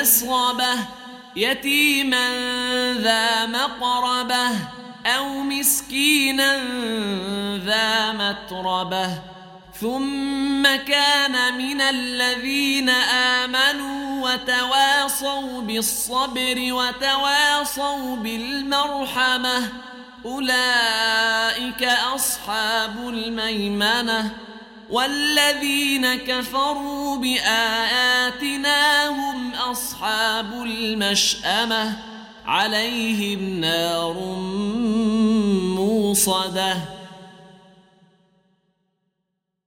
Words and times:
مسغبة 0.00 0.78
يتيما 1.36 2.28
ذا 2.98 3.46
مقربة 3.46 4.50
أو 5.06 5.42
مسكينا 5.42 6.56
ذا 7.56 8.12
متربة. 8.12 9.22
ثم 9.80 10.62
كان 10.62 11.58
من 11.58 11.80
الذين 11.80 12.88
آمنوا 13.40 14.30
وتواصوا 14.30 15.60
بالصبر 15.60 16.72
وتواصوا 16.72 18.16
بالمرحمة. 18.16 19.68
أولئك 20.24 21.82
أصحاب 22.14 23.08
الميمنة. 23.08 24.30
والذين 24.90 26.14
كفروا 26.14 27.16
بآياتنا 27.16 27.46
هم 27.46 28.05
أصحاب 30.46 30.62
المشأمة 30.62 31.96
عليهم 32.46 33.60
نار 33.60 34.14
موصده 35.74 36.76